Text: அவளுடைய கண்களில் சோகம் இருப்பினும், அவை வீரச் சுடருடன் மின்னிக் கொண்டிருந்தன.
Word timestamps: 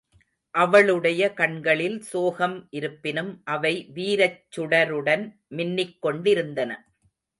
அவளுடைய 0.55 1.33
கண்களில் 1.33 1.99
சோகம் 2.01 2.67
இருப்பினும், 2.71 3.41
அவை 3.45 3.73
வீரச் 3.93 4.41
சுடருடன் 4.57 5.25
மின்னிக் 5.57 5.99
கொண்டிருந்தன. 5.99 6.71